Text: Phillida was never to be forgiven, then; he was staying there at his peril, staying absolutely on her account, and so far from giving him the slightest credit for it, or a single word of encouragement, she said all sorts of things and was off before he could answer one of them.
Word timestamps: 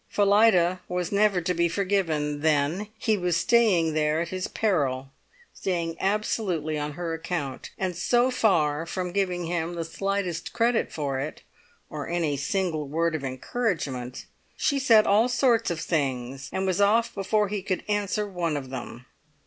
Phillida 0.09 0.79
was 0.87 1.11
never 1.11 1.41
to 1.41 1.53
be 1.53 1.69
forgiven, 1.69 2.39
then; 2.41 2.87
he 2.97 3.15
was 3.15 3.37
staying 3.37 3.93
there 3.93 4.19
at 4.19 4.29
his 4.29 4.47
peril, 4.47 5.11
staying 5.53 5.95
absolutely 5.99 6.75
on 6.75 6.93
her 6.93 7.13
account, 7.13 7.69
and 7.77 7.95
so 7.95 8.31
far 8.31 8.87
from 8.87 9.11
giving 9.11 9.45
him 9.45 9.75
the 9.75 9.85
slightest 9.85 10.53
credit 10.53 10.91
for 10.91 11.19
it, 11.19 11.43
or 11.87 12.09
a 12.09 12.35
single 12.35 12.87
word 12.87 13.13
of 13.13 13.23
encouragement, 13.23 14.25
she 14.57 14.79
said 14.79 15.05
all 15.05 15.29
sorts 15.29 15.69
of 15.69 15.79
things 15.79 16.49
and 16.51 16.65
was 16.65 16.81
off 16.81 17.13
before 17.13 17.47
he 17.49 17.61
could 17.61 17.83
answer 17.87 18.25
one 18.27 18.57
of 18.57 18.71
them. 18.71 19.05